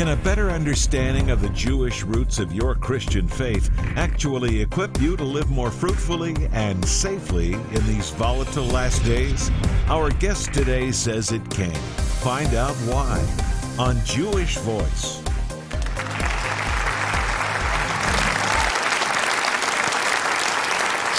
[0.00, 5.14] Can a better understanding of the Jewish roots of your Christian faith actually equip you
[5.14, 9.50] to live more fruitfully and safely in these volatile last days?
[9.88, 11.74] Our guest today says it can.
[12.22, 13.20] Find out why
[13.78, 15.20] on Jewish Voice.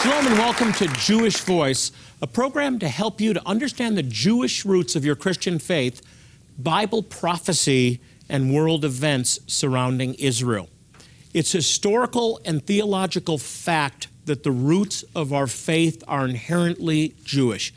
[0.01, 4.65] Shalom and welcome to Jewish Voice, a program to help you to understand the Jewish
[4.65, 6.01] roots of your Christian faith,
[6.57, 10.69] Bible prophecy, and world events surrounding Israel.
[11.33, 17.73] It's historical and theological fact that the roots of our faith are inherently Jewish.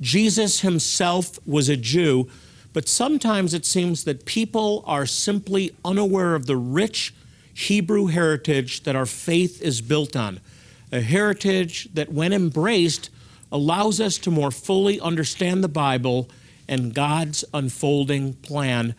[0.00, 2.28] Jesus himself was a Jew,
[2.72, 7.14] but sometimes it seems that people are simply unaware of the rich
[7.54, 10.40] Hebrew heritage that our faith is built on
[10.92, 13.10] a heritage that, when embraced,
[13.50, 16.28] allows us to more fully understand the Bible
[16.68, 18.94] and God's unfolding plan.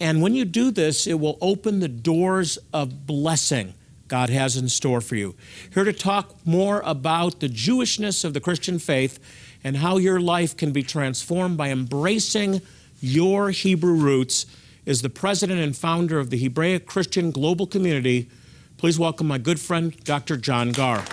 [0.00, 3.74] And when you do this, it will open the doors of blessing
[4.06, 5.34] God has in store for you.
[5.72, 9.18] Here to talk more about the Jewishness of the Christian faith
[9.62, 12.62] and how your life can be transformed by embracing
[13.00, 14.46] your Hebrew roots
[14.86, 18.30] is the president and founder of the Hebraic Christian Global Community.
[18.78, 20.36] Please welcome my good friend, Dr.
[20.36, 21.04] John Garr.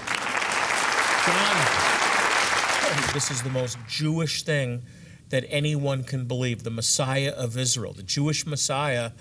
[1.26, 1.64] John,
[3.14, 4.84] this is the most Jewish thing
[5.30, 9.12] that anyone can believe the Messiah of Israel, the Jewish Messiah,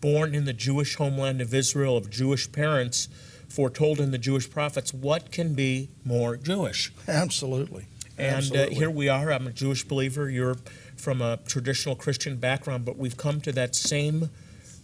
[0.00, 3.08] born in the Jewish homeland of Israel, of Jewish parents,
[3.48, 4.92] foretold in the Jewish prophets.
[4.92, 6.92] What can be more Jewish?
[7.08, 7.86] Absolutely.
[8.18, 9.30] And uh, here we are.
[9.30, 10.30] I'm a Jewish believer.
[10.30, 10.56] You're
[10.96, 14.30] from a traditional Christian background, but we've come to that same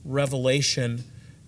[0.05, 1.05] revelation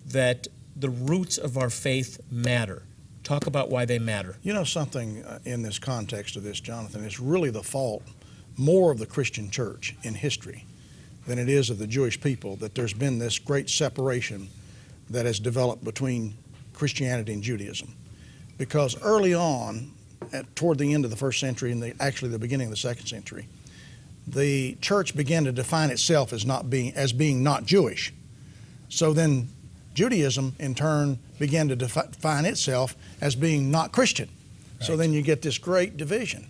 [0.07, 2.83] that the roots of our faith matter.
[3.23, 4.37] Talk about why they matter.
[4.41, 8.03] You know something uh, in this context of this, Jonathan, it's really the fault
[8.57, 10.65] more of the Christian church in history
[11.27, 14.49] than it is of the Jewish people that there's been this great separation
[15.09, 16.35] that has developed between
[16.73, 17.93] Christianity and Judaism.
[18.57, 19.91] Because early on,
[20.31, 22.77] at, toward the end of the first century and the, actually the beginning of the
[22.77, 23.47] second century,
[24.27, 28.11] the church began to define itself as not being as being not Jewish.
[28.89, 29.49] So then
[29.93, 34.29] Judaism in turn began to defi- define itself as being not Christian.
[34.81, 36.47] So then you get this great division.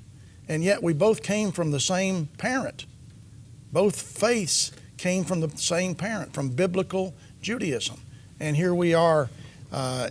[0.47, 2.85] And yet we both came from the same parent.
[3.71, 7.99] Both faiths came from the same parent, from biblical Judaism.
[8.39, 9.29] And here we are
[9.71, 10.09] uh,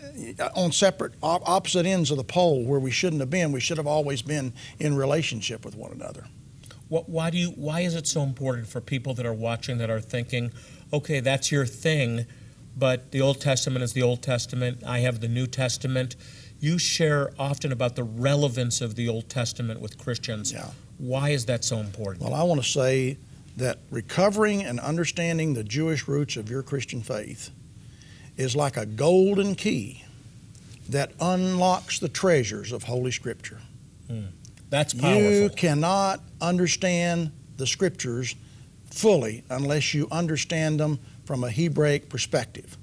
[0.54, 3.52] on separate, op- opposite ends of the pole where we shouldn't have been.
[3.52, 6.26] We should have always been in relationship with one another.
[6.88, 7.48] What, why do you?
[7.50, 10.52] Why is it so important for people that are watching that are thinking,
[10.92, 12.26] okay, that's your thing,
[12.76, 14.82] but the Old Testament is the Old Testament.
[14.86, 16.16] I have the New Testament.
[16.64, 20.50] You share often about the relevance of the Old Testament with Christians.
[20.50, 20.70] Yeah.
[20.96, 22.24] Why is that so important?
[22.24, 23.18] Well, I want to say
[23.58, 27.50] that recovering and understanding the Jewish roots of your Christian faith
[28.38, 30.04] is like a golden key
[30.88, 33.60] that unlocks the treasures of Holy Scripture.
[34.06, 34.28] Hmm.
[34.70, 35.20] That's powerful.
[35.20, 38.36] You cannot understand the Scriptures
[38.90, 42.78] fully unless you understand them from a Hebraic perspective.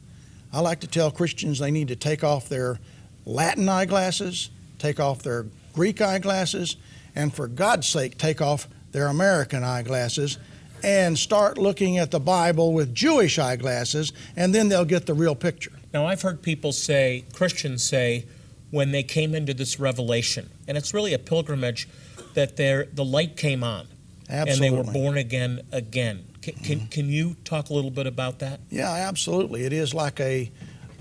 [0.54, 2.78] I like to tell Christians they need to take off their
[3.26, 4.50] Latin eyeglasses,
[4.80, 6.78] take off their Greek eyeglasses,
[7.16, 10.38] and for God's sake, take off their American eyeglasses
[10.84, 15.36] and start looking at the Bible with Jewish eyeglasses, and then they'll get the real
[15.36, 15.72] picture.
[15.94, 18.26] Now, I've heard people say, Christians say,
[18.72, 21.88] when they came into this revelation, and it's really a pilgrimage,
[22.34, 23.88] that the light came on
[24.30, 24.52] Absolutely.
[24.52, 26.26] and they were born again again.
[26.42, 26.88] Can, can, mm-hmm.
[26.88, 28.62] can you talk a little bit about that?
[28.70, 29.66] Yeah, absolutely.
[29.66, 30.50] It is like a,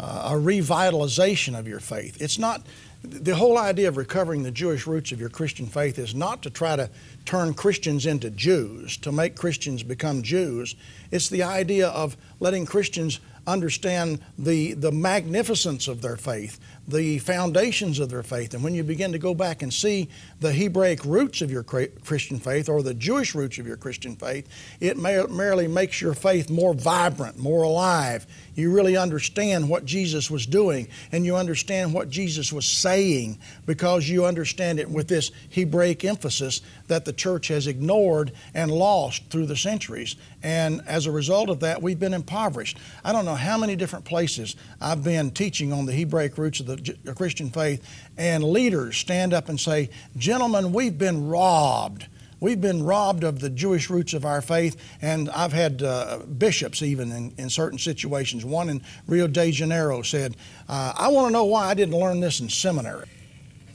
[0.00, 2.20] uh, a revitalization of your faith.
[2.22, 2.66] It's not,
[3.02, 6.50] the whole idea of recovering the Jewish roots of your Christian faith is not to
[6.50, 6.88] try to
[7.26, 10.74] turn Christians into Jews, to make Christians become Jews.
[11.10, 16.58] It's the idea of letting Christians understand the, the magnificence of their faith,
[16.88, 18.54] the foundations of their faith.
[18.54, 20.08] And when you begin to go back and see
[20.40, 24.48] the Hebraic roots of your Christian faith or the Jewish roots of your Christian faith,
[24.80, 28.26] it merely makes your faith more vibrant, more alive.
[28.54, 34.08] You really understand what Jesus was doing and you understand what Jesus was saying because
[34.08, 39.46] you understand it with this Hebraic emphasis that the church has ignored and lost through
[39.46, 40.16] the centuries.
[40.42, 42.78] And as a result of that, we've been impoverished.
[43.04, 46.66] I don't know how many different places I've been teaching on the Hebraic roots of
[46.66, 47.86] the J- Christian faith,
[48.16, 52.06] and leaders stand up and say, Gentlemen, we've been robbed.
[52.40, 56.82] We've been robbed of the Jewish roots of our faith, and I've had uh, bishops
[56.82, 58.46] even in, in certain situations.
[58.46, 60.36] One in Rio de Janeiro said,
[60.66, 63.06] uh, I want to know why I didn't learn this in seminary.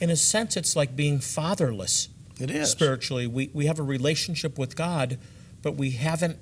[0.01, 2.09] In a sense, it's like being fatherless
[2.39, 2.71] It is.
[2.71, 3.27] spiritually.
[3.27, 5.19] We, we have a relationship with God,
[5.61, 6.39] but we haven't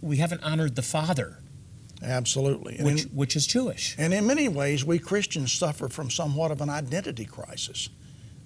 [0.00, 1.38] we haven't honored the Father.
[2.02, 2.76] Absolutely.
[2.76, 3.96] And which, in, which is Jewish.
[3.98, 7.88] and in many ways, we Christians suffer from somewhat of an identity crisis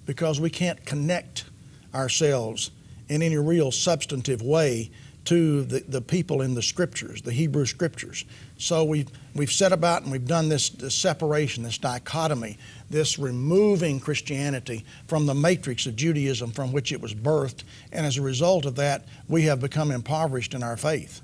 [0.05, 1.45] because we can't connect
[1.93, 2.71] ourselves
[3.09, 4.89] in any real substantive way
[5.25, 8.25] to the, the people in the scriptures, the Hebrew scriptures.
[8.57, 12.57] So we've, we've set about and we've done this, this separation, this dichotomy,
[12.89, 17.63] this removing Christianity from the matrix of Judaism from which it was birthed.
[17.93, 21.21] And as a result of that, we have become impoverished in our faith.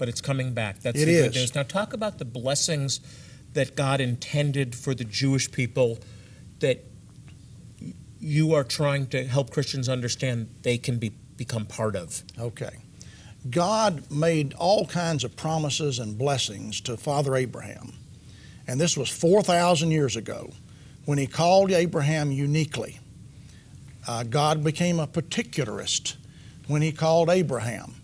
[0.00, 0.80] But it's coming back.
[0.80, 1.34] That's It the good is.
[1.34, 1.54] news.
[1.54, 3.00] Now, talk about the blessings
[3.52, 5.98] that God intended for the Jewish people
[6.60, 6.86] that
[8.18, 12.22] you are trying to help Christians understand they can be, become part of.
[12.38, 12.70] Okay.
[13.50, 17.92] God made all kinds of promises and blessings to Father Abraham.
[18.66, 20.50] And this was 4,000 years ago
[21.04, 23.00] when he called Abraham uniquely.
[24.08, 26.16] Uh, God became a particularist
[26.68, 27.96] when he called Abraham.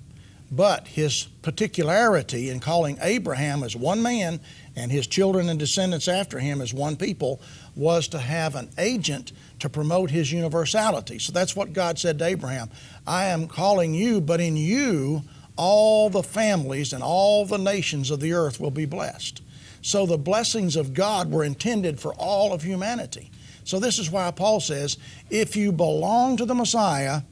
[0.50, 4.40] But his particularity in calling Abraham as one man
[4.76, 7.40] and his children and descendants after him as one people
[7.75, 11.19] was to have an agent to promote his universality.
[11.19, 12.70] So that's what God said to Abraham
[13.06, 15.22] I am calling you, but in you
[15.56, 19.43] all the families and all the nations of the earth will be blessed.
[19.82, 23.31] So the blessings of God were intended for all of humanity.
[23.64, 24.98] So this is why Paul says,
[25.31, 27.22] if you belong to the Messiah,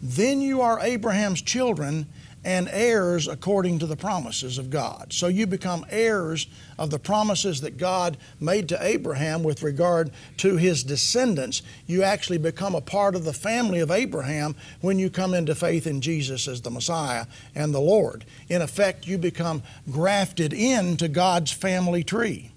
[0.00, 2.06] then you are Abraham's children
[2.44, 5.12] and heirs according to the promises of God.
[5.12, 6.46] So you become heirs
[6.78, 11.62] of the promises that God made to Abraham with regard to his descendants.
[11.86, 15.86] You actually become a part of the family of Abraham when you come into faith
[15.86, 18.24] in Jesus as the Messiah and the Lord.
[18.48, 22.51] In effect, you become grafted into God's family tree.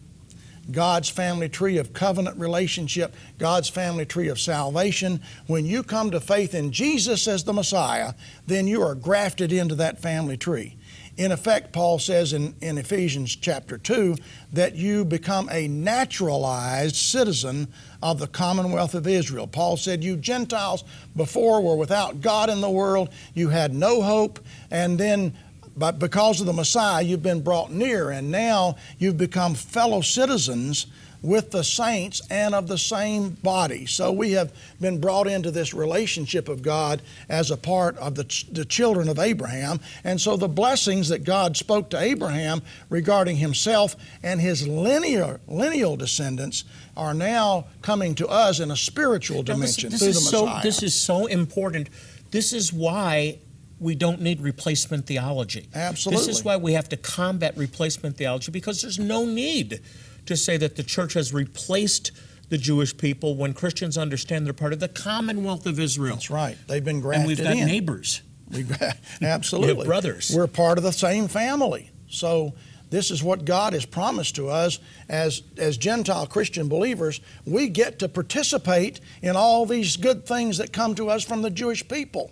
[0.71, 5.21] God's family tree of covenant relationship, God's family tree of salvation.
[5.47, 8.13] When you come to faith in Jesus as the Messiah,
[8.47, 10.75] then you are grafted into that family tree.
[11.17, 14.17] In effect, Paul says in, in Ephesians chapter 2
[14.51, 17.69] that you become a naturalized citizen
[18.03, 19.47] of the commonwealth of Israel.
[19.47, 20.83] Paul said, You Gentiles
[21.15, 24.39] before were without God in the world, you had no hope,
[24.69, 25.37] and then
[25.77, 30.87] but because of the Messiah, you've been brought near, and now you've become fellow citizens
[31.21, 33.87] with the saints and of the same body.
[33.87, 38.25] So we have been brought into this relationship of God as a part of the,
[38.25, 39.79] ch- the children of Abraham.
[40.03, 45.95] And so the blessings that God spoke to Abraham regarding himself and his linear, lineal
[45.95, 46.63] descendants
[46.95, 50.29] are now coming to us in a spiritual Now, this- dimension this through the is
[50.29, 50.61] so, Messiah.
[50.63, 51.89] This is so important.
[52.29, 53.39] This is why
[53.85, 55.69] we don't need replacement theology.
[55.75, 56.25] Absolutely.
[56.25, 59.79] This is why we have to combat replacement theology because there's no need
[60.25, 62.11] to say that the church has replaced
[62.49, 66.15] the Jewish people when Christians understand they're part of the commonwealth of Israel.
[66.15, 66.57] That's right.
[66.67, 67.67] They've been And we've got in.
[67.67, 68.23] neighbors.
[68.51, 68.65] We,
[69.21, 69.75] absolutely.
[69.75, 70.31] We brothers.
[70.35, 71.91] We're part of the same family.
[72.07, 72.55] So
[72.89, 74.79] this is what God has promised to us
[75.09, 77.21] as, as Gentile Christian believers.
[77.45, 81.51] We get to participate in all these good things that come to us from the
[81.51, 82.31] Jewish people.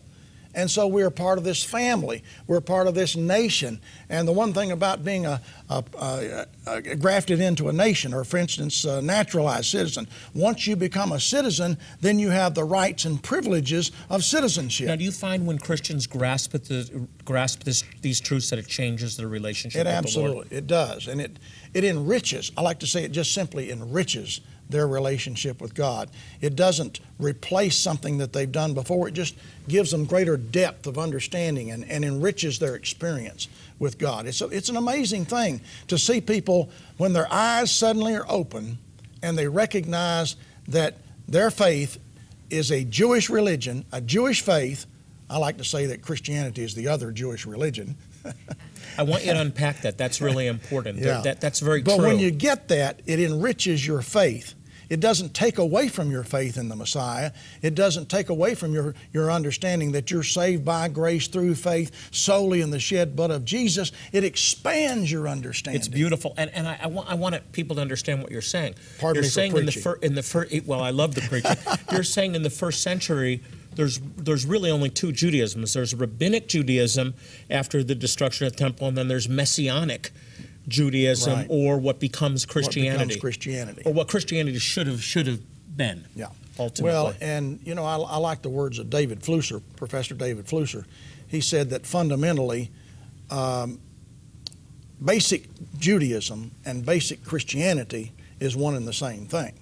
[0.56, 2.24] And so we're part of this family.
[2.48, 3.82] We're part of this nation.
[4.10, 8.24] And the one thing about being a, a, a, a grafted into a nation, or
[8.24, 13.06] for instance, a naturalized citizen, once you become a citizen, then you have the rights
[13.06, 14.88] and privileges of citizenship.
[14.88, 18.68] Now, do you find when Christians grasp at the grasp this, these truths that it
[18.68, 20.52] changes their relationship It with the absolutely Lord?
[20.52, 21.38] it does, and it
[21.74, 22.52] it enriches.
[22.56, 26.10] I like to say it just simply enriches their relationship with God.
[26.42, 29.08] It doesn't replace something that they've done before.
[29.08, 29.36] It just
[29.68, 33.48] gives them greater depth of understanding and, and enriches their experience
[33.80, 34.26] with God.
[34.26, 38.78] It's a, it's an amazing thing to see people when their eyes suddenly are open
[39.22, 40.36] and they recognize
[40.68, 42.00] that their faith
[42.50, 44.86] is a Jewish religion, a Jewish faith.
[45.30, 47.96] I like to say that Christianity is the other Jewish religion.
[48.98, 49.98] I want you to unpack that.
[49.98, 51.00] That's really important.
[51.00, 51.22] Yeah.
[51.22, 52.06] That, that's very But true.
[52.06, 54.56] when you get that, it enriches your faith.
[54.90, 57.32] It doesn't take away from your faith in the Messiah.
[57.64, 62.10] It doesn't take away from your, your understanding that you're saved by grace through faith
[62.14, 63.92] solely in the shed blood of Jesus.
[64.12, 65.80] It expands your understanding.
[65.80, 68.76] It's beautiful, and and I, I want I want people to understand what you're saying.
[69.00, 69.82] Pardon you're me for saying in the preaching.
[69.82, 71.56] fir, in the fir, well, I love the preaching.
[71.92, 73.42] you're saying in the first century,
[73.76, 75.74] there's there's really only two Judaisms.
[75.74, 77.14] There's rabbinic Judaism
[77.50, 80.12] after the destruction of the temple, and then there's messianic
[80.68, 81.48] Judaism, Right.
[81.50, 82.98] or what becomes Christianity.
[82.98, 83.82] What becomes Christianity.
[83.86, 85.42] or what Christianity should have should have
[85.76, 86.06] been.
[86.16, 86.28] Yeah.
[86.60, 86.84] Ultimately.
[86.94, 90.86] Well, and you know, I, I like the words of David Flusser, Professor David Flusser.
[91.28, 92.70] He said that fundamentally,
[93.32, 93.80] um,
[95.04, 95.48] basic
[95.80, 99.54] Judaism and basic Christianity is one and the same thing.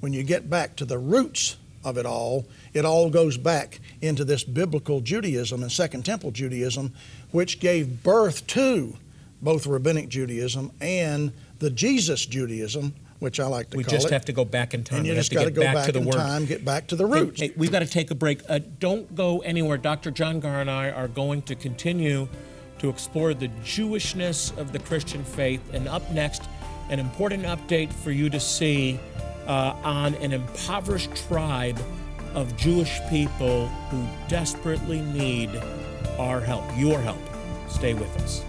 [0.00, 4.24] When you get back to the roots of it all, it all goes back into
[4.24, 6.92] this biblical Judaism and Second Temple Judaism,
[7.30, 8.96] which gave birth to
[9.40, 14.24] both rabbinic Judaism and the Jesus Judaism, which I like to We call just have
[14.26, 14.98] to go back in time.
[14.98, 16.14] and you we just got to get go back, back to the in word.
[16.14, 17.40] time, get back to the Hey, roots.
[17.40, 18.42] hey, we've got to take a break.
[18.48, 19.76] Uh, don't go anywhere.
[19.78, 20.10] Dr.
[20.10, 22.28] John Garr and I are going to continue
[22.78, 25.60] to explore the Jewishness of the Christian faith.
[25.72, 26.42] And up next,
[26.90, 29.00] an important update for you to see
[29.48, 31.80] uh, on an impoverished tribe
[32.34, 35.50] of Jewish people who desperately need
[36.18, 37.18] our help, your help.
[37.68, 38.44] Stay with us.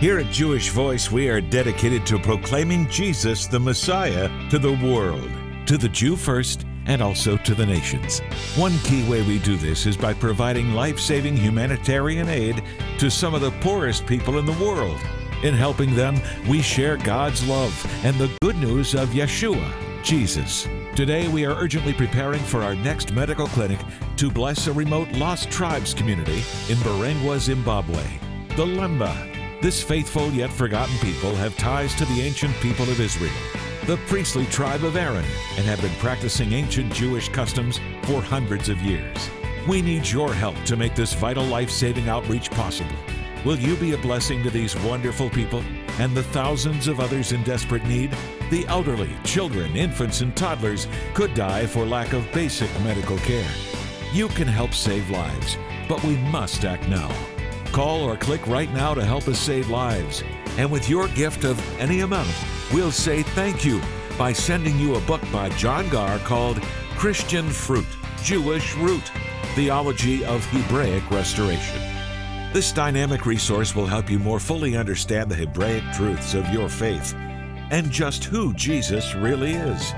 [0.00, 5.28] Here at Jewish Voice, we are dedicated to proclaiming Jesus, the Messiah, to the world,
[5.66, 8.20] to the Jew first, and also to the nations.
[8.56, 12.62] One key way we do this is by providing life saving humanitarian aid
[12.98, 14.98] to some of the poorest people in the world.
[15.44, 17.72] In helping them, we share God's love
[18.04, 20.66] and the good news of Yeshua, Jesus.
[20.96, 23.78] Today, we are urgently preparing for our next medical clinic
[24.16, 28.02] to bless a remote Lost Tribes community in Mberengwa, Zimbabwe.
[28.56, 33.30] The Lemba, this faithful yet forgotten people have ties to the ancient people of Israel,
[33.86, 35.24] the priestly tribe of Aaron,
[35.56, 39.30] and have been practicing ancient Jewish customs for hundreds of years.
[39.68, 42.96] We need your help to make this vital life saving outreach possible.
[43.44, 45.62] Will you be a blessing to these wonderful people
[46.00, 48.10] and the thousands of others in desperate need?
[48.50, 53.48] The elderly, children, infants, and toddlers could die for lack of basic medical care.
[54.12, 55.56] You can help save lives,
[55.88, 57.14] but we must act now.
[57.70, 60.24] Call or click right now to help us save lives.
[60.56, 62.34] And with your gift of any amount,
[62.74, 63.80] we'll say thank you
[64.18, 66.60] by sending you a book by John Garr called
[66.96, 67.86] Christian Fruit,
[68.24, 69.12] Jewish Root
[69.54, 71.97] Theology of Hebraic Restoration.
[72.58, 77.14] This dynamic resource will help you more fully understand the Hebraic truths of your faith
[77.70, 79.92] and just who Jesus really is,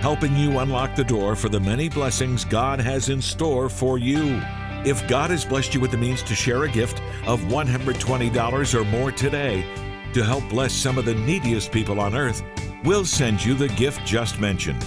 [0.00, 4.40] helping you unlock the door for the many blessings God has in store for you.
[4.86, 8.84] If God has blessed you with the means to share a gift of $120 or
[8.86, 9.66] more today
[10.14, 12.42] to help bless some of the neediest people on earth,
[12.82, 14.82] we'll send you the gift just mentioned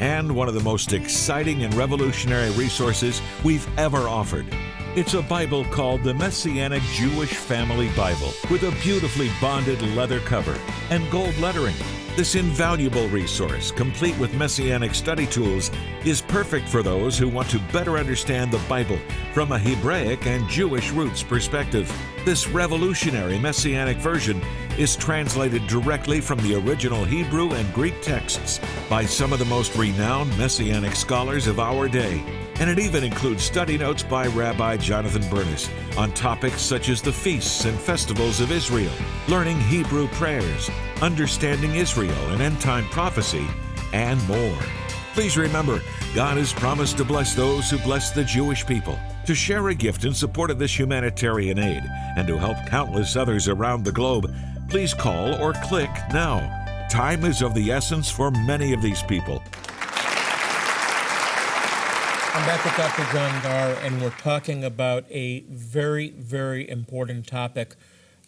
[0.00, 4.46] and one of the most exciting and revolutionary resources we've ever offered.
[4.94, 10.54] It's a Bible called the Messianic Jewish Family Bible with a beautifully bonded leather cover
[10.90, 11.74] and gold lettering.
[12.14, 15.70] This invaluable resource, complete with Messianic study tools,
[16.04, 18.98] is perfect for those who want to better understand the Bible
[19.32, 21.90] from a Hebraic and Jewish roots perspective.
[22.26, 24.42] This revolutionary Messianic version
[24.76, 29.74] is translated directly from the original Hebrew and Greek texts by some of the most
[29.74, 32.41] renowned Messianic scholars of our day.
[32.62, 37.12] And it even includes study notes by Rabbi Jonathan Bernis on topics such as the
[37.12, 38.92] feasts and festivals of Israel,
[39.26, 43.44] learning Hebrew prayers, understanding Israel and end time prophecy,
[43.92, 44.56] and more.
[45.12, 45.82] Please remember,
[46.14, 48.96] God has promised to bless those who bless the Jewish people.
[49.26, 51.82] To share a gift in support of this humanitarian aid
[52.16, 54.32] and to help countless others around the globe,
[54.68, 56.38] please call or click now.
[56.88, 59.42] Time is of the essence for many of these people.
[62.34, 63.04] I'm back with Dr.
[63.12, 67.74] John Garr, and we're talking about a very, very important topic.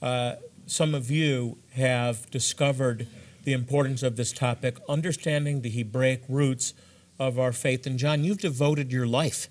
[0.02, 0.34] Uh,
[0.66, 3.06] some of you have discovered
[3.44, 6.75] the importance of this topic, understanding the Hebraic roots
[7.18, 7.87] of our faith.
[7.87, 9.49] And John, you've devoted your life,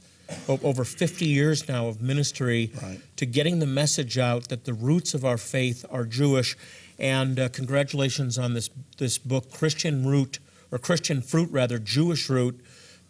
[0.48, 3.00] over 50 years now of ministry, Right.
[3.18, 6.56] to getting the message out that the roots of our faith are Jewish.
[7.00, 10.38] And uh, congratulations on this this book, Christian Root
[10.72, 12.62] or Christian Fruit, rather, Jewish Root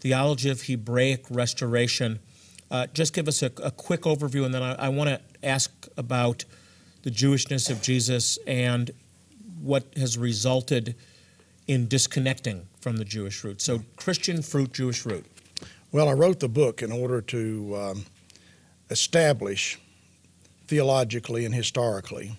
[0.03, 2.19] Theology of Hebraic Restoration.
[2.69, 5.71] Uh, just give us a, a quick overview, and then I, I want to ask
[5.95, 6.43] about
[7.03, 8.91] the Jewishness of Jesus and
[9.61, 10.95] what has resulted
[11.67, 13.61] in disconnecting from the Jewish root.
[13.61, 15.25] So, Christian fruit, Jewish root.
[15.93, 18.05] Well, I wrote the book in order to um,
[18.89, 19.79] establish
[20.67, 22.35] theologically and historically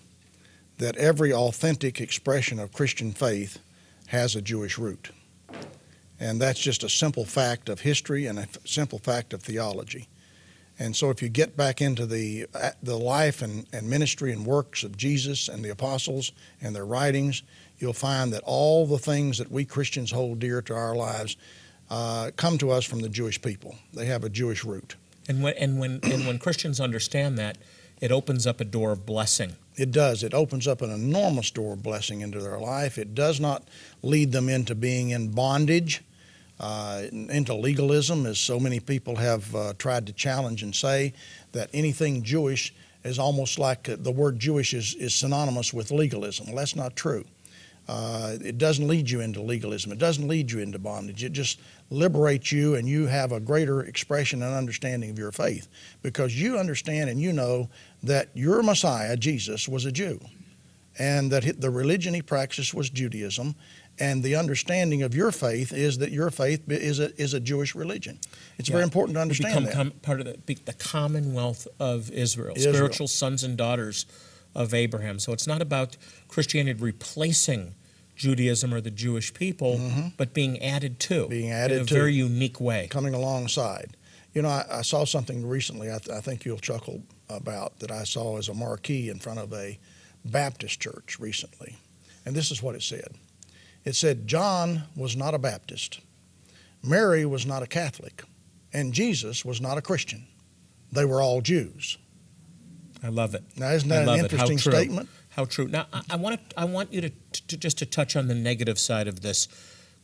[0.77, 3.57] that every authentic expression of Christian faith
[4.05, 5.09] has a Jewish root.
[6.19, 10.07] And that's just a simple fact of history and a f- simple fact of theology.
[10.77, 14.45] And so if you get back into the, uh, the life and, and ministry and
[14.45, 16.31] works of Jesus and the apostles
[16.61, 17.43] and their writings,
[17.79, 21.37] you'll find that all the things that we Christians hold dear to our lives
[21.89, 23.75] uh, come to us from the Jewish people.
[23.93, 24.95] They have a Jewish root.
[25.27, 27.57] And when, and, when, and when Christians understand that,
[28.01, 29.55] it opens up a door of blessing.
[29.77, 30.23] It does.
[30.23, 32.97] It opens up an enormous door of blessing into their life.
[32.97, 33.63] It does not
[34.03, 36.01] lead them into being in bondage,
[36.59, 41.13] uh, into legalism, as so many people have uh, tried to challenge and say
[41.51, 42.73] that anything Jewish
[43.03, 46.47] is almost like uh, the word Jewish is, is synonymous with legalism.
[46.47, 47.25] Well, that's not true.
[47.87, 49.91] Uh, it doesn't lead you into legalism.
[49.91, 51.23] It doesn't lead you into bondage.
[51.23, 51.59] It just
[51.89, 55.67] liberate you and you have a greater expression and understanding of your faith
[56.01, 57.69] because you understand and you know
[58.03, 60.19] that your Messiah, Jesus, was a Jew
[60.97, 63.55] and that the religion he practiced was Judaism.
[63.97, 67.75] And the understanding of your faith is that your faith is a, is a Jewish
[67.75, 68.19] religion.
[68.57, 70.01] It's very important to understand become that.
[70.01, 72.75] part of the, the commonwealth of Israel, Israel.
[72.75, 74.05] spiritual sons and daughters
[74.53, 75.19] of Abraham.
[75.19, 75.95] So it's not about
[76.27, 77.75] Christianity replacing
[78.15, 79.79] Judaism or the Jewish people,
[80.17, 81.29] but being added to Mm-hmm.
[81.29, 81.93] Being in added a to.
[81.93, 82.87] very unique way.
[82.89, 83.97] coming alongside.
[84.33, 87.91] You know, I, I saw something recently I, th- I think you'll chuckle about that
[87.91, 89.79] I saw as a marquee in front of a
[90.25, 91.77] Baptist church recently.
[92.25, 93.13] And this is what it said
[93.85, 95.99] it said, John was not a Baptist,
[96.83, 98.23] Mary was not a Catholic,
[98.73, 100.25] and Jesus was not a Christian.
[100.91, 101.97] They were all Jews.
[103.03, 103.43] I love it.
[103.57, 105.09] Now, isn't that an interesting statement?
[105.35, 105.67] How true.
[105.67, 108.35] Now, I, I want to, I want you to, to just to touch on the
[108.35, 109.49] negative side of this,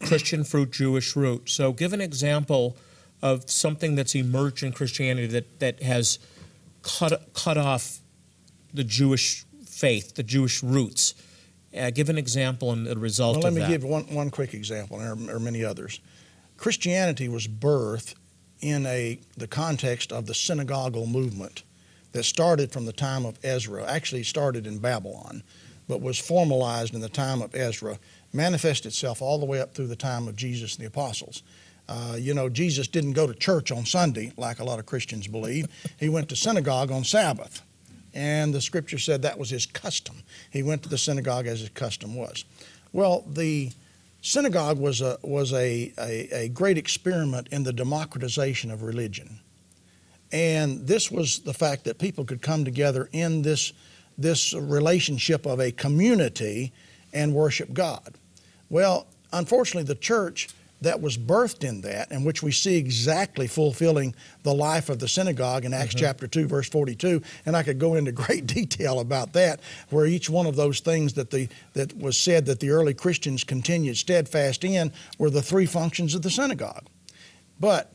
[0.02, 1.50] Christian fruit, Jewish root.
[1.50, 2.76] So, give an example
[3.22, 6.20] of something that's emerged in Christianity that that has
[6.82, 8.00] cut cut off
[8.74, 11.14] the Jewish faith, the Jewish roots.
[11.78, 13.70] Uh, give an example and the result Well, let me that.
[13.70, 16.02] give one, one quick example, and there are many others.
[16.58, 18.16] Christianity was birthed
[18.60, 21.64] in a the context of the synagogal movement
[22.12, 23.86] that started from the time of Ezra.
[23.86, 25.44] Actually, started in Babylon,
[25.88, 27.98] but was formalized in the time of Ezra,
[28.34, 31.44] manifested itself all the way up through the time of Jesus and the apostles.
[31.90, 35.28] Uh, you know, Jesus didn't go to church on Sunday like a lot of Christians
[35.28, 35.68] believe.
[36.00, 37.62] He went to synagogue on Sabbath.
[38.14, 40.18] And the scripture said that was his custom.
[40.52, 42.46] He went to the synagogue as his custom was.
[42.94, 43.72] Well, the
[44.22, 49.40] synagogue was a, was a, a, a great experiment in the democratization of religion.
[50.32, 53.74] And this was the fact that people could come together in this,
[54.18, 56.72] this relationship of a community
[57.14, 58.16] and worship God.
[58.70, 60.50] Well, unfortunately, the church
[60.82, 65.08] that was birthed in that, and which we see exactly fulfilling the life of the
[65.08, 66.06] synagogue in Acts mm-hmm.
[66.06, 70.30] chapter 2, verse 42, and I could go into great detail about that, where each
[70.30, 74.64] one of those things that, the, that was said that the early Christians continued steadfast
[74.64, 76.86] in were the three functions of the synagogue.
[77.60, 77.94] But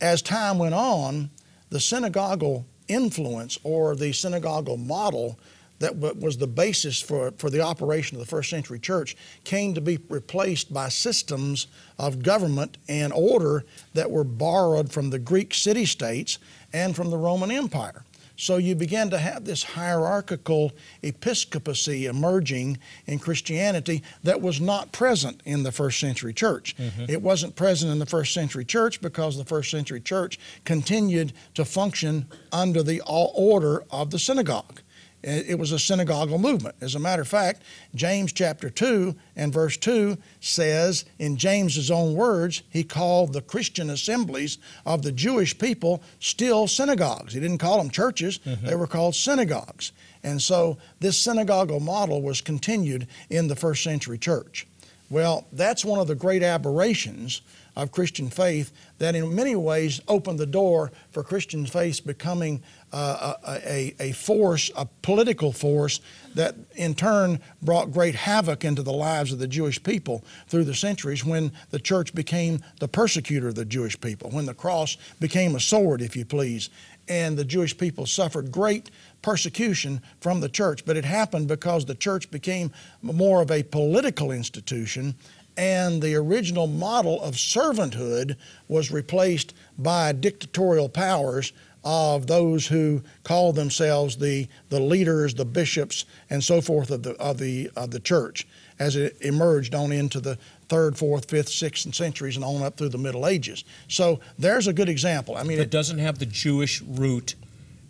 [0.00, 1.30] as time went on,
[1.72, 5.38] the synagogal influence or the synagogal model
[5.78, 9.80] that was the basis for, for the operation of the first century church came to
[9.80, 11.66] be replaced by systems
[11.98, 16.38] of government and order that were borrowed from the Greek city states
[16.72, 18.04] and from the Roman Empire.
[18.36, 25.42] So you began to have this hierarchical episcopacy emerging in Christianity that was not present
[25.44, 26.76] in the first century church.
[26.76, 27.06] Mm-hmm.
[27.08, 31.64] It wasn't present in the first century church because the first century church continued to
[31.64, 34.80] function under the order of the synagogue.
[35.22, 36.74] It was a synagogal movement.
[36.80, 37.62] As a matter of fact,
[37.94, 43.90] James chapter 2 and verse 2 says, in James's own words, he called the Christian
[43.90, 47.34] assemblies of the Jewish people still synagogues.
[47.34, 48.66] He didn't call them churches, mm-hmm.
[48.66, 49.92] they were called synagogues.
[50.24, 54.66] And so this synagogal model was continued in the first century church.
[55.08, 57.42] Well, that's one of the great aberrations
[57.76, 63.36] of Christian faith that in many ways opened the door for Christian faith becoming a,
[63.46, 66.00] a, a force, a political force
[66.34, 70.74] that in turn brought great havoc into the lives of the Jewish people through the
[70.74, 75.54] centuries when the church became the persecutor of the Jewish people, when the cross became
[75.54, 76.70] a sword, if you please,
[77.08, 78.90] and the Jewish people suffered great
[79.22, 80.84] persecution from the church.
[80.84, 85.14] But it happened because the church became more of a political institution
[85.56, 88.36] and the original model of servanthood
[88.68, 91.52] was replaced by dictatorial powers
[91.84, 97.12] of those who called themselves the, the leaders, the bishops, and so forth of the,
[97.16, 98.46] of, the, of the church
[98.78, 100.36] as it emerged on into the
[100.68, 103.64] third, fourth, fifth, sixth and centuries and on up through the Middle Ages.
[103.88, 105.36] So there's a good example.
[105.36, 107.34] I mean, it it, doesn't have the Jewish root,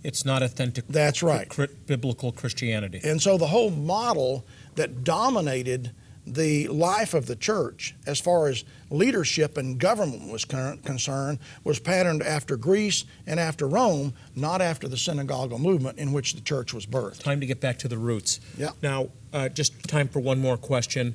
[0.02, 1.48] it's not authentic That's right.
[1.86, 3.00] biblical Christianity.
[3.04, 5.92] And so the whole model that dominated
[6.26, 12.22] the life of the church as far as leadership and government was concerned was patterned
[12.22, 16.86] after Greece and after Rome, not after the synagogal movement in which the church was
[16.86, 17.22] birthed.
[17.22, 18.40] Time to get back to the roots.
[18.56, 18.70] Yeah.
[18.82, 21.14] Now, uh, just time for one more question.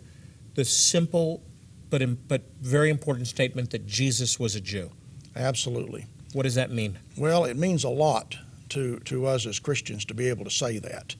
[0.56, 1.42] The simple
[1.90, 4.92] but, but very important statement that Jesus was a Jew.
[5.36, 6.06] Absolutely.
[6.34, 7.00] What does that mean?
[7.18, 8.36] Well, it means a lot
[8.70, 11.16] to, to us as Christians to be able to say that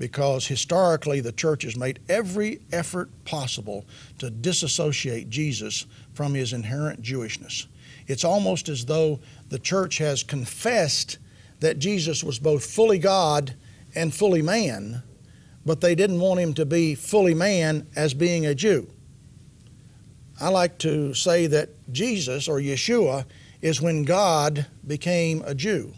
[0.00, 3.84] because historically the church has made every effort possible
[4.18, 5.84] to disassociate Jesus
[6.14, 7.66] from his inherent Jewishness.
[8.06, 11.18] It's almost as though the church has confessed
[11.60, 13.54] that Jesus was both fully God
[13.94, 15.02] and fully man,
[15.66, 18.90] but they didn't want him to be fully man as being a Jew.
[20.40, 23.26] I like to say that Jesus or Yeshua
[23.60, 25.92] is when God became a Jew.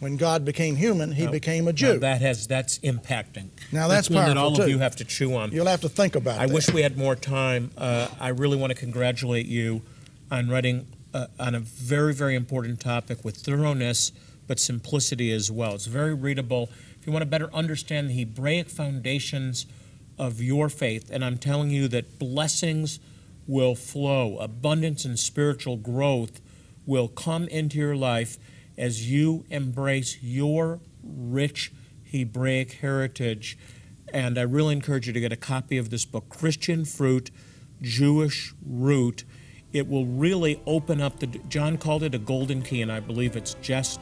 [0.00, 1.98] When God became human, he Now- became a Jew.
[1.98, 3.48] that has that's impacting.
[3.72, 4.70] Now, that's one that all of too.
[4.70, 5.50] you have to chew on.
[5.50, 6.42] You'll have to think about it.
[6.42, 6.54] I that.
[6.54, 7.72] wish we had more time.
[7.76, 9.82] Uh, I really want to congratulate you
[10.30, 14.12] on writing uh, on a very, very important topic with thoroughness,
[14.46, 15.74] but simplicity as well.
[15.74, 16.68] It's very readable.
[17.00, 19.66] If you want to better understand the Hebraic foundations
[20.18, 23.00] of your faith, and I'm telling you that blessings
[23.46, 26.40] will flow, abundance and spiritual growth
[26.86, 28.36] will come into your life
[28.78, 31.72] as you embrace your rich
[32.04, 33.58] Hebraic heritage.
[34.12, 37.30] And I really encourage you to get a copy of this book, Christian Fruit,
[37.82, 39.24] Jewish Root.
[39.72, 41.26] It will really open up the.
[41.26, 44.00] John called it a golden key, and I believe it's just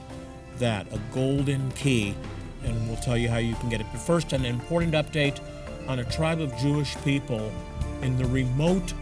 [0.59, 2.15] that a golden key.
[2.62, 3.87] And we'll tell you how you can get it.
[3.91, 5.41] But first, an important update
[5.89, 7.51] on a tribe of Jewish people
[8.03, 8.93] in the remote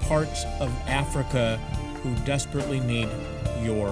[0.00, 1.58] parts of Africa
[2.02, 3.08] who desperately need
[3.62, 3.88] your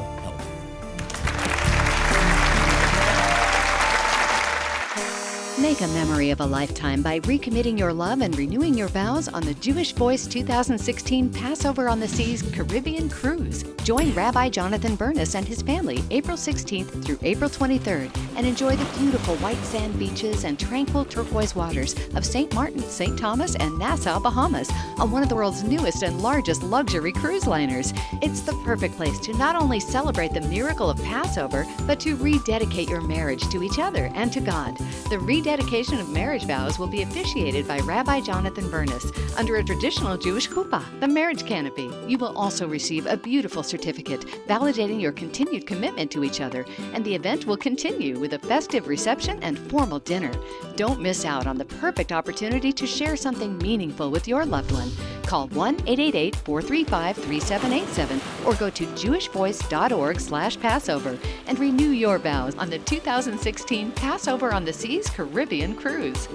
[5.60, 9.44] Make a memory of a lifetime by recommitting your love and renewing your vows on
[9.44, 13.62] the Jewish Voice 2016 Passover on the Seas Caribbean Cruise.
[13.84, 18.98] Join Rabbi Jonathan Bernis and his family April 16th through April 23rd and enjoy the
[18.98, 22.52] beautiful white sand beaches and tranquil turquoise waters of St.
[22.52, 23.16] Martin, St.
[23.16, 27.94] Thomas, and Nassau, Bahamas on one of the world's newest and largest luxury cruise liners.
[28.22, 32.88] It's the perfect place to not only celebrate the miracle of Passover, but to rededicate
[32.88, 34.76] your marriage to each other and to God.
[35.10, 40.16] The rededication of marriage vows will be officiated by Rabbi Jonathan Bernis under a traditional
[40.16, 41.90] Jewish chuppah, the marriage canopy.
[42.06, 47.04] You will also receive a beautiful certificate validating your continued commitment to each other, and
[47.04, 50.32] the event will continue with a festive reception and formal dinner.
[50.76, 54.90] Don't miss out on the perfect opportunity to share something meaningful with your loved one.
[55.26, 63.92] Call 1-888-435-3787 or go to jewishvoice.org slash Passover and renew your vows on the 2016
[63.92, 66.28] Passover on the Seas Caribbean Cruise.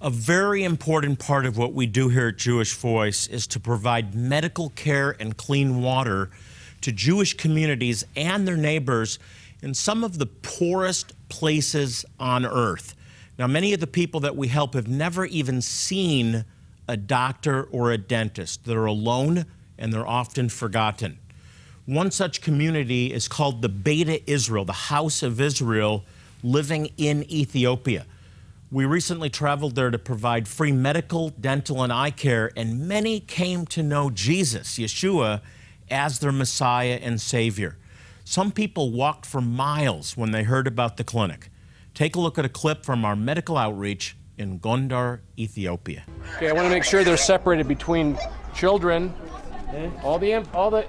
[0.00, 4.14] A very important part of what we do here at Jewish Voice is to provide
[4.14, 6.30] medical care and clean water
[6.82, 9.18] to Jewish communities and their neighbors
[9.62, 12.94] in some of the poorest places on earth.
[13.38, 16.44] Now, many of the people that we help have never even seen
[16.88, 18.64] a doctor or a dentist.
[18.64, 19.44] They're alone
[19.78, 21.18] and they're often forgotten.
[21.84, 26.04] One such community is called the Beta Israel, the House of Israel,
[26.42, 28.06] living in Ethiopia.
[28.72, 33.64] We recently traveled there to provide free medical, dental, and eye care, and many came
[33.66, 35.40] to know Jesus, Yeshua,
[35.88, 37.76] as their Messiah and Savior.
[38.24, 41.48] Some people walked for miles when they heard about the clinic.
[41.96, 46.04] Take a look at a clip from our medical outreach in Gondar, Ethiopia.
[46.36, 48.18] Okay, I want to make sure they're separated between
[48.54, 49.08] children.
[49.08, 50.06] Hmm?
[50.06, 50.86] All the all the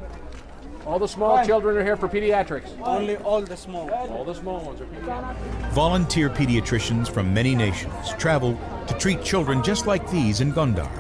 [0.85, 2.77] all the small children are here for pediatrics.
[2.81, 3.89] Only all the small.
[3.89, 5.71] All the small ones are pediatrics.
[5.71, 10.91] Volunteer pediatricians from many nations travel to treat children just like these in Gondar.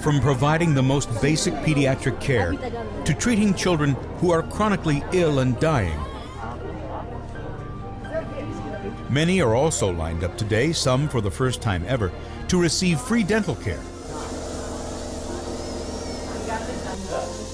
[0.00, 2.52] From providing the most basic pediatric care
[3.04, 5.98] to treating children who are chronically ill and dying.
[9.08, 12.10] Many are also lined up today, some for the first time ever,
[12.48, 13.80] to receive free dental care.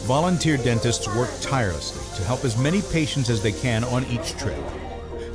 [0.07, 4.59] Volunteer dentists work tirelessly to help as many patients as they can on each trip.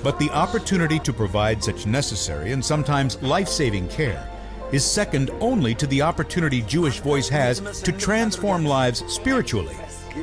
[0.03, 4.27] But the opportunity to provide such necessary and sometimes life-saving care
[4.71, 9.77] is second only to the opportunity Jewish Voice has to transform lives spiritually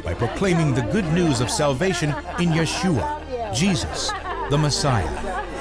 [0.05, 4.11] by proclaiming the good news of salvation in Yeshua, Jesus,
[4.51, 5.54] the Messiah.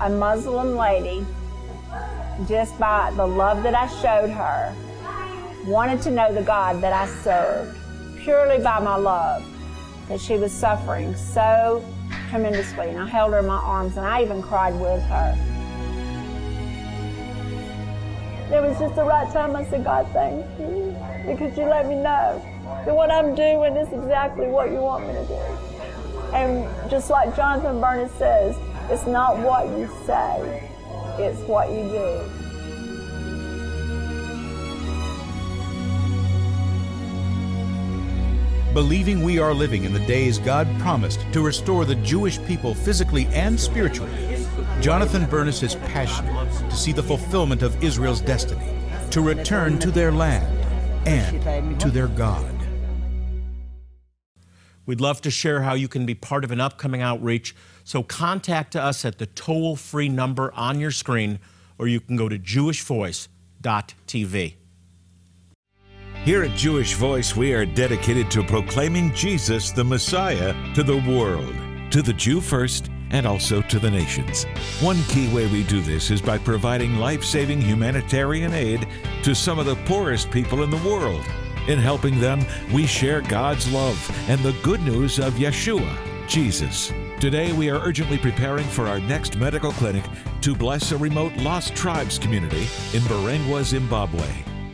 [0.00, 1.26] A Muslim lady,
[2.48, 4.74] just by the love that I showed her,
[5.66, 7.76] wanted to know the God that I served,
[8.20, 9.44] purely by my love,
[10.08, 11.84] that she was suffering so
[12.30, 12.88] tremendously.
[12.88, 15.36] And I held her in my arms and I even cried with her.
[18.52, 21.94] It was just the right time I said, God, thank you, because you let me
[21.94, 22.42] know
[22.86, 25.34] that what I'm doing is exactly what you want me to do.
[26.32, 28.56] And just like Jonathan Bernis says,
[28.90, 30.68] it's not what you say,
[31.16, 32.20] it's what you do.
[38.74, 43.26] Believing we are living in the days God promised to restore the Jewish people physically
[43.26, 44.12] and spiritually,
[44.80, 48.74] Jonathan Bernis is passionate to see the fulfillment of Israel's destiny,
[49.10, 50.46] to return to their land
[51.06, 52.60] and to their God.
[54.86, 57.54] We'd love to share how you can be part of an upcoming outreach,
[57.90, 61.40] so contact us at the toll free number on your screen,
[61.76, 64.54] or you can go to jewishvoice.tv.
[66.22, 71.52] Here at Jewish Voice, we are dedicated to proclaiming Jesus, the Messiah, to the world,
[71.90, 74.44] to the Jew first, and also to the nations.
[74.80, 78.86] One key way we do this is by providing life saving humanitarian aid
[79.24, 81.26] to some of the poorest people in the world.
[81.66, 83.98] In helping them, we share God's love
[84.28, 85.92] and the good news of Yeshua,
[86.28, 86.92] Jesus.
[87.20, 90.02] Today, we are urgently preparing for our next medical clinic
[90.40, 92.62] to bless a remote lost tribes community
[92.94, 94.26] in Mberengwa, Zimbabwe.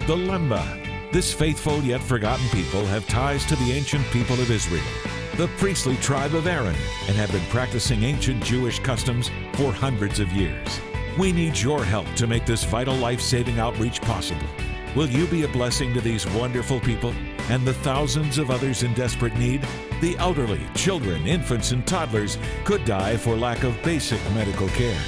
[0.06, 1.12] The Lemba.
[1.12, 4.84] This faithful yet forgotten people have ties to the ancient people of Israel,
[5.36, 6.76] the priestly tribe of Aaron,
[7.08, 10.80] and have been practicing ancient Jewish customs for hundreds of years.
[11.18, 14.46] We need your help to make this vital life saving outreach possible.
[14.94, 17.12] Will you be a blessing to these wonderful people
[17.50, 19.66] and the thousands of others in desperate need?
[20.00, 25.00] The elderly, children, infants, and toddlers could die for lack of basic medical care.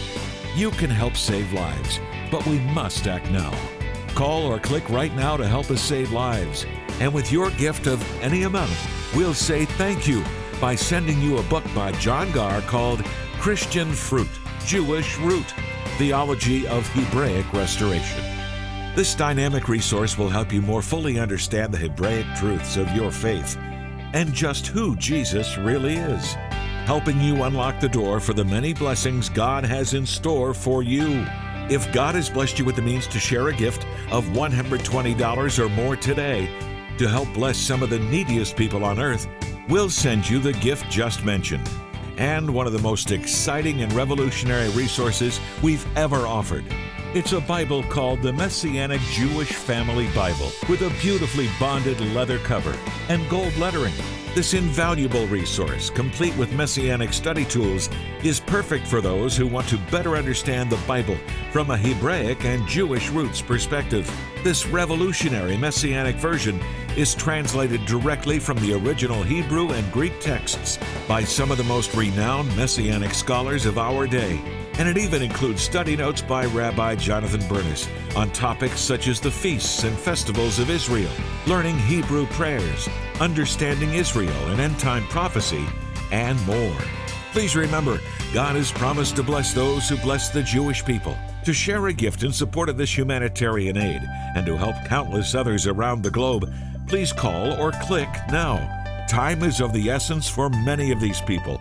[0.57, 3.53] You can help save lives, but we must act now.
[4.15, 6.65] Call or click right now to help us save lives.
[7.01, 8.75] And with your gift of any amount,
[9.15, 10.25] we'll say thank you
[10.59, 13.05] by sending you a book by John Garr called
[13.39, 14.31] Christian Fruit,
[14.65, 15.53] Jewish Root
[15.99, 18.25] Theology of Hebraic Restoration.
[18.97, 23.59] This dynamic resource will help you more fully understand the Hebraic truths of your faith
[24.13, 26.35] and just who Jesus really is,
[26.85, 31.27] helping you unlock the door for the many blessings God has in store for you.
[31.71, 35.69] If God has blessed you with the means to share a gift of $120 or
[35.71, 36.47] more today
[36.99, 39.29] to help bless some of the neediest people on earth,
[39.69, 41.69] we'll send you the gift just mentioned
[42.19, 46.65] and one of the most exciting and revolutionary resources we've ever offered.
[47.19, 52.73] It's a Bible called the Messianic Jewish Family Bible with a beautifully bonded leather cover
[53.09, 53.93] and gold lettering.
[54.37, 57.91] This invaluable resource, complete with messianic study tools,
[58.23, 61.17] is perfect for those who want to better understand the Bible
[61.51, 64.09] from a Hebraic and Jewish roots perspective.
[64.45, 66.61] This revolutionary messianic version
[66.99, 71.95] is translated directly from the original Hebrew and Greek texts by some of the most
[71.95, 74.41] renowned messianic scholars of our day.
[74.79, 79.31] And it even includes study notes by Rabbi Jonathan Bernis on topics such as the
[79.31, 81.13] feasts and festivals of Israel,
[81.47, 82.89] learning Hebrew prayers,
[83.21, 85.65] understanding Israel and end time prophecy,
[86.11, 86.77] and more.
[87.31, 88.01] Please remember,
[88.35, 91.17] God has promised to bless those who bless the Jewish people.
[91.45, 94.03] To share a gift in support of this humanitarian aid
[94.35, 96.53] and to help countless others around the globe,
[96.89, 98.57] please call or click now.
[99.09, 101.61] Time is of the essence for many of these people.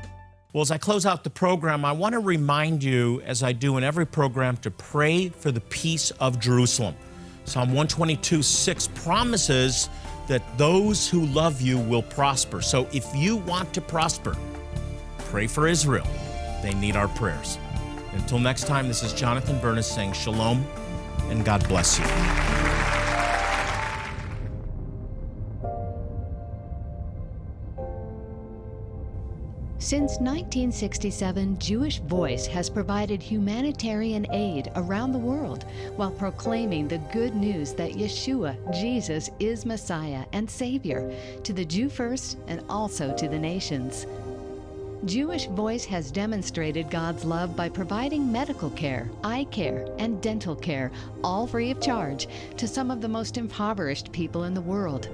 [0.54, 3.78] Well, as I close out the program, I want to remind you, as I do
[3.78, 6.96] in every program, to pray for the peace of Jerusalem.
[7.44, 9.90] Psalm 122 6 promises
[10.28, 12.62] that those who love you will prosper.
[12.62, 14.36] So if you want to prosper,
[15.20, 16.08] pray for Israel.
[16.64, 17.58] They need our prayers.
[18.14, 20.66] Until next time, this is Jonathan Bernis saying shalom
[21.30, 22.57] and God bless you.
[29.88, 35.64] Since 1967, Jewish Voice has provided humanitarian aid around the world
[35.96, 41.10] while proclaiming the good news that Yeshua, Jesus, is Messiah and Savior
[41.46, 44.06] to the Jew first and also to the nations.
[45.06, 50.92] Jewish Voice has demonstrated God's love by providing medical care, eye care, and dental care,
[51.24, 55.08] all free of charge, to some of the most impoverished people in the world.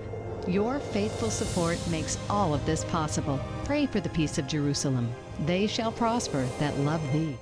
[0.47, 3.39] Your faithful support makes all of this possible.
[3.65, 5.09] Pray for the peace of Jerusalem.
[5.45, 7.37] They shall prosper that love thee.